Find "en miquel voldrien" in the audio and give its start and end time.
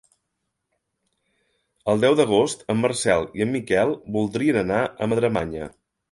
3.45-4.59